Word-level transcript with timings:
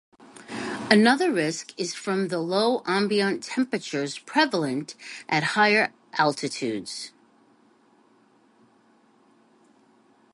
Another 0.89 1.31
risk 1.31 1.79
is 1.79 1.93
from 1.93 2.29
the 2.29 2.39
low 2.39 2.81
ambient 2.87 3.43
temperatures 3.43 4.17
prevalent 4.17 4.95
at 5.29 5.43
higher 5.53 5.93
altitudes. 6.13 7.11